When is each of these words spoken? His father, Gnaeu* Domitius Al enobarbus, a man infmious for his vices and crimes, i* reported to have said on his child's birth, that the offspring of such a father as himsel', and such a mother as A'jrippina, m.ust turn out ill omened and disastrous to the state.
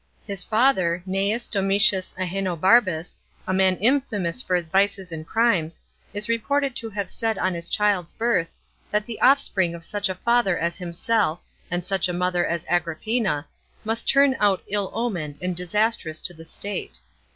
His 0.25 0.43
father, 0.43 1.03
Gnaeu* 1.07 1.35
Domitius 1.51 2.15
Al 2.17 2.25
enobarbus, 2.25 3.19
a 3.47 3.53
man 3.53 3.77
infmious 3.77 4.41
for 4.43 4.55
his 4.55 4.67
vices 4.67 5.11
and 5.11 5.27
crimes, 5.27 5.79
i* 6.15 6.19
reported 6.27 6.75
to 6.77 6.89
have 6.89 7.07
said 7.07 7.37
on 7.37 7.53
his 7.53 7.69
child's 7.69 8.11
birth, 8.11 8.49
that 8.89 9.05
the 9.05 9.21
offspring 9.21 9.75
of 9.75 9.83
such 9.83 10.09
a 10.09 10.15
father 10.15 10.57
as 10.57 10.77
himsel', 10.77 11.41
and 11.69 11.85
such 11.85 12.09
a 12.09 12.13
mother 12.13 12.43
as 12.43 12.63
A'jrippina, 12.65 13.45
m.ust 13.85 14.09
turn 14.09 14.35
out 14.39 14.63
ill 14.67 14.89
omened 14.91 15.37
and 15.39 15.55
disastrous 15.55 16.19
to 16.21 16.33
the 16.33 16.45
state. 16.45 16.97